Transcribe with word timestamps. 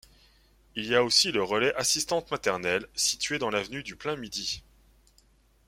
Il 0.75 0.87
y 0.87 0.95
a 0.95 1.03
aussi 1.03 1.31
le 1.31 1.43
relais 1.43 1.75
assistantes 1.75 2.31
maternelles, 2.31 2.87
situé 2.95 3.37
dans 3.37 3.51
l'avenue 3.51 3.83
du 3.83 3.95
Plein-Midi. 3.95 4.63